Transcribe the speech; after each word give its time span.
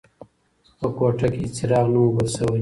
په 0.79 0.87
کوټه 0.97 1.27
کې 1.33 1.39
هیڅ 1.41 1.53
څراغ 1.57 1.85
نه 1.93 1.99
و 2.01 2.13
بل 2.15 2.27
شوی. 2.35 2.59